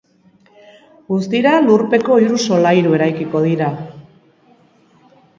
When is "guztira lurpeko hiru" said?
1.11-2.39